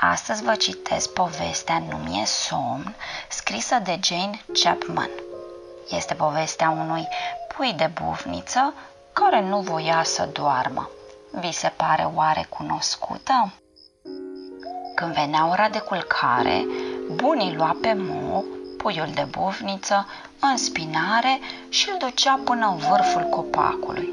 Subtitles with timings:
[0.00, 2.94] Astăzi vă citesc povestea Numie somn,
[3.28, 5.10] scrisă de Jane Chapman.
[5.90, 7.08] Este povestea unui
[7.56, 8.74] pui de bufniță
[9.12, 10.90] care nu voia să doarmă.
[11.30, 13.52] Vi se pare oare cunoscută?
[14.94, 16.66] Când venea ora de culcare,
[17.14, 18.42] bunii lua pe mo,
[18.76, 20.06] puiul de bufniță,
[20.40, 24.08] în spinare și îl ducea până în vârful copacului.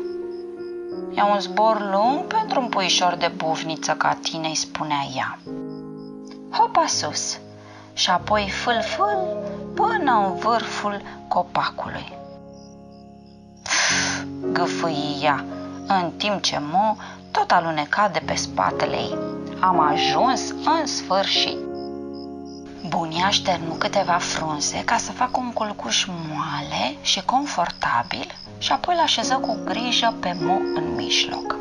[1.16, 5.40] E un zbor lung pentru un puișor de bufniță ca tine, îi spunea ea.
[6.58, 7.38] Hopa sus
[7.94, 9.44] și apoi fâl-fâl
[9.76, 12.18] până în vârful copacului.
[14.52, 15.46] Gâfâi ea,
[15.88, 16.96] în timp ce Mo
[17.32, 19.18] tot aluneca de pe spatele ei.
[19.60, 21.58] Am ajuns în sfârșit.
[22.88, 29.34] Buniaș șternu câteva frunze ca să facă un culcuș moale și confortabil și apoi l-așeză
[29.34, 31.56] cu grijă pe Mo în mijloc.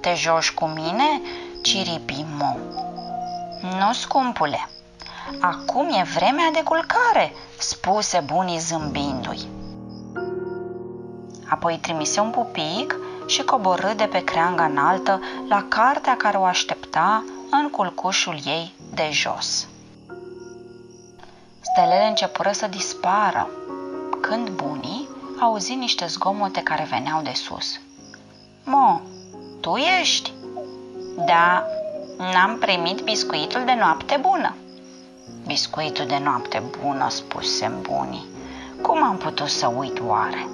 [0.00, 1.20] Te joci cu mine?
[1.62, 2.56] Ciripi Mo.
[3.60, 4.68] Nu, scumpule,
[5.40, 9.48] acum e vremea de culcare, spuse bunii zâmbindu-i.
[11.48, 17.24] Apoi trimise un pupic și coborâ de pe creanga înaltă la cartea care o aștepta
[17.50, 19.66] în culcușul ei de jos.
[21.60, 23.48] Stelele începură să dispară,
[24.20, 25.08] când bunii
[25.40, 27.80] auzi niște zgomote care veneau de sus.
[28.64, 29.00] Mo,
[29.60, 30.32] tu ești?
[31.26, 31.66] Da,
[32.16, 34.54] n-am primit biscuitul de noapte bună.
[35.46, 38.26] Biscuitul de noapte bună, spuse bunii.
[38.82, 40.48] Cum am putut să uit oare?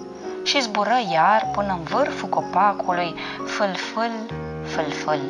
[0.44, 3.14] Și zbură iar până în vârful copacului,
[3.46, 4.10] fâl-fâl,
[4.64, 5.20] fâl-fâl.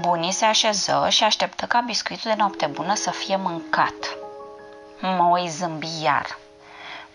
[0.00, 4.16] Bunii se așeză și așteptă ca biscuitul de noapte bună să fie mâncat.
[5.00, 6.38] Mă îi zâmbi iar.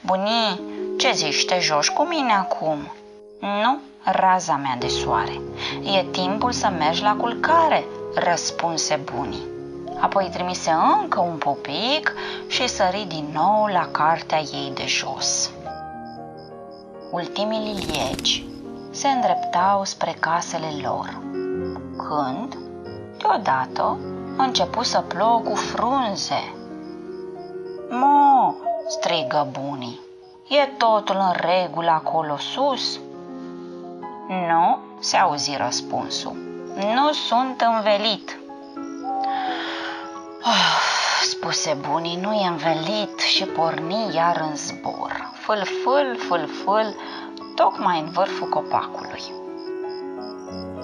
[0.06, 0.62] Bunii,
[0.98, 2.92] ce zici, te joci cu mine acum?
[3.40, 5.42] Nu, raza mea de soare.
[5.84, 7.86] E timpul să mergi la culcare,
[8.16, 9.50] răspunse bunii.
[10.00, 12.14] Apoi trimise încă un pupic
[12.48, 15.52] și sări din nou la cartea ei de jos.
[17.12, 18.46] Ultimii lilieci
[18.90, 21.22] se îndreptau spre casele lor,
[21.98, 22.58] când,
[23.18, 23.98] deodată,
[24.38, 26.54] a început să plouă cu frunze.
[27.90, 28.54] Mo,
[28.88, 30.00] strigă bunii,
[30.48, 33.00] e totul în regulă acolo sus?
[34.32, 36.36] Nu, se auzi răspunsul.
[36.94, 38.40] Nu sunt învelit.
[40.44, 40.80] Oh,
[41.24, 45.32] spuse bunii, nu e învelit și porni iar în zbor.
[45.34, 46.96] Fâl-fâl, fâl-fâl,
[47.56, 49.22] tocmai în vârful copacului.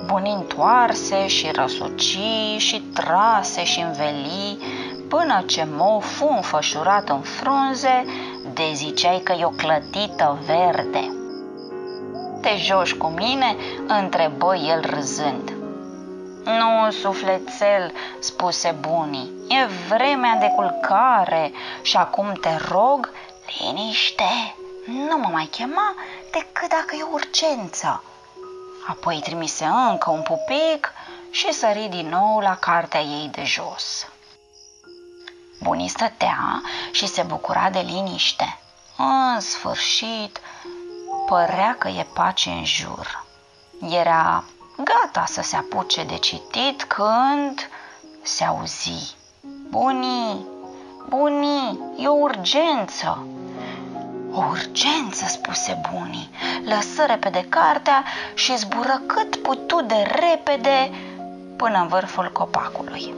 [0.06, 2.18] Bunii întoarse și răsuci
[2.57, 4.57] și trase și înveli
[5.09, 8.06] până ce Mo fu înfășurat în frunze
[8.53, 11.17] de ziceai că e o clătită verde.
[12.42, 13.56] Te joci cu mine?"
[13.88, 15.52] întrebă el râzând.
[16.44, 23.12] Nu, sufletel, spuse bunii, e vremea de culcare și acum te rog,
[23.59, 24.56] liniște,
[24.86, 25.96] nu mă mai chema
[26.31, 28.04] decât dacă e urgență.
[28.88, 30.94] Apoi trimise încă un pupic
[31.30, 34.07] și sări din nou la cartea ei de jos.
[35.62, 36.62] Bunii stătea
[36.92, 38.60] și se bucura de liniște.
[38.98, 40.39] În sfârșit,
[41.27, 43.25] părea că e pace în jur.
[43.89, 44.44] Era
[44.77, 47.69] gata să se apuce de citit când
[48.21, 49.15] se auzi.
[49.69, 50.45] Bunii,
[51.09, 53.25] bunii, e o urgență.
[54.31, 56.29] O urgență, spuse bunii.
[56.63, 58.03] Lăsă repede cartea
[58.33, 60.91] și zbură cât putu de repede
[61.56, 63.13] până în vârful copacului.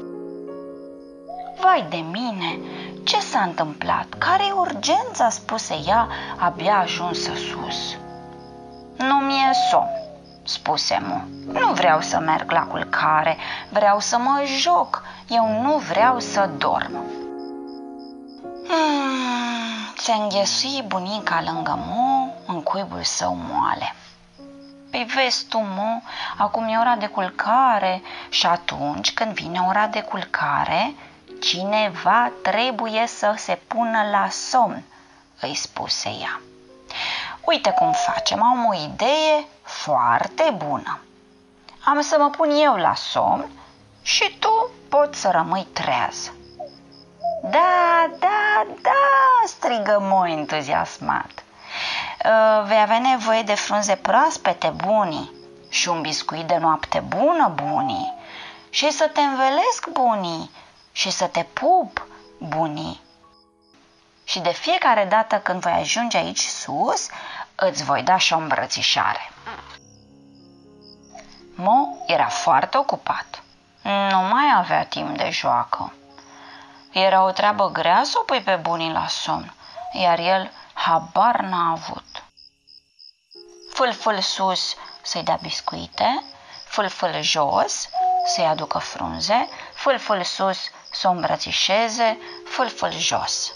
[1.62, 2.60] Vai de mine,
[3.04, 4.08] ce s-a întâmplat?
[4.18, 5.30] Care e urgența?
[5.30, 6.08] spuse ea,
[6.38, 7.99] abia ajunsă sus.
[9.70, 9.90] Somn,
[10.44, 11.22] spuse Mo.
[11.60, 13.38] Nu vreau să merg la culcare,
[13.70, 15.04] vreau să mă joc.
[15.28, 16.94] Eu nu vreau să dorm.
[18.68, 23.96] Hmm, se înghesui bunica lângă Mo în cuibul său moale.
[24.92, 26.02] Păi vezi tu, Mo,
[26.38, 30.96] acum e ora de culcare și atunci când vine ora de culcare,
[31.42, 34.84] cineva trebuie să se pună la somn,
[35.40, 36.42] îi spuse ea.
[37.46, 41.00] Uite cum facem, am o idee foarte bună.
[41.86, 43.50] Am să mă pun eu la somn
[44.02, 46.32] și tu poți să rămâi treaz.
[47.44, 51.44] Da, da, da, strigă Mo entuziasmat.
[52.26, 55.32] Ă, vei avea nevoie de frunze proaspete, bunii,
[55.70, 58.14] și un biscuit de noapte bună, bunii,
[58.70, 60.52] și să te învelesc, bunii,
[60.92, 62.08] și să te pup,
[62.38, 63.02] bunii.
[64.30, 67.08] Și de fiecare dată când voi ajunge aici sus,
[67.56, 69.32] îți voi da și o îmbrățișare.
[71.56, 73.44] Mo era foarte ocupat.
[73.82, 75.94] Nu mai avea timp de joacă.
[76.92, 79.54] Era o treabă grea să o pui pe bunii la somn,
[79.94, 82.24] iar el habar n-a avut.
[83.74, 86.24] Fâlfâl sus să-i dea biscuite,
[86.66, 87.90] fâlfâl jos
[88.26, 90.60] să-i aducă frunze, fâlfâl sus
[90.92, 93.54] să o îmbrățișeze, fâlfâl jos.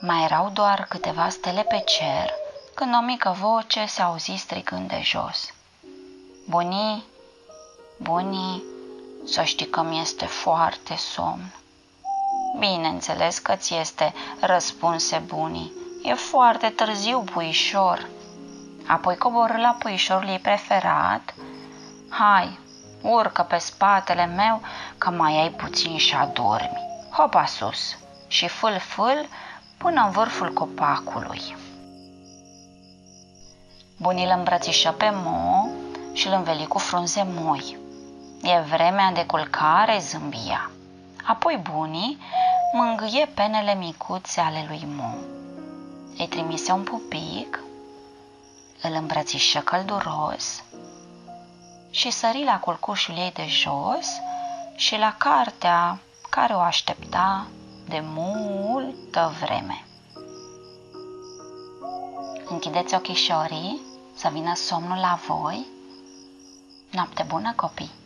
[0.00, 2.32] Mai erau doar câteva stele pe cer,
[2.74, 5.54] când o mică voce se auzi strigând de jos.
[6.48, 7.04] Bunii,
[7.96, 8.62] bunii,
[9.26, 11.54] să știi că mi este foarte somn.
[12.58, 15.72] Bineînțeles că ți este, răspunse bunii.
[16.02, 18.08] E foarte târziu, puișor.
[18.86, 21.34] Apoi coborâ la puișorul ei preferat.
[22.08, 22.58] Hai,
[23.02, 24.60] urcă pe spatele meu
[24.98, 26.86] că mai ai puțin și adormi.
[27.10, 27.96] Hopa sus
[28.26, 29.28] și fâl-fâl
[29.78, 31.56] până în vârful copacului.
[33.96, 35.68] Bunii îl îmbrățișă pe Mo
[36.12, 37.78] și îl înveli cu frunze moi.
[38.42, 40.70] E vremea de culcare, zâmbia.
[41.26, 42.18] Apoi bunii
[42.72, 45.14] mângâie penele micuțe ale lui Mo.
[46.18, 47.62] Îi trimise un pupic,
[48.82, 50.62] îl îmbrățișă călduros
[51.90, 54.06] și sări la culcușul ei de jos
[54.76, 55.98] și la cartea
[56.30, 57.46] care o aștepta
[57.88, 59.84] de multă vreme.
[62.48, 63.80] Închideți ochișorii
[64.14, 65.66] să vină somnul la voi.
[66.90, 67.97] Noapte bună, copii!